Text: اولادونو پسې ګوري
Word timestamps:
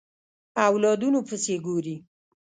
اولادونو 0.67 1.19
پسې 1.27 1.55
ګوري 1.65 1.95